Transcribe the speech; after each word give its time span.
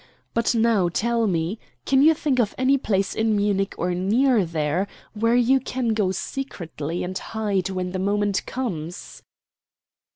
But 0.33 0.55
now 0.55 0.89
tell 0.89 1.27
me, 1.27 1.59
can 1.85 2.01
you 2.01 2.15
think 2.15 2.39
of 2.39 2.55
any 2.57 2.75
place 2.75 3.13
in 3.13 3.35
Munich, 3.35 3.75
or 3.77 3.93
near 3.93 4.43
there, 4.45 4.87
where 5.13 5.35
you 5.35 5.59
can 5.59 5.89
go 5.89 6.11
secretly 6.11 7.03
and 7.03 7.15
hide 7.15 7.69
when 7.69 7.91
the 7.91 7.99
moment 7.99 8.43
comes?" 8.47 9.21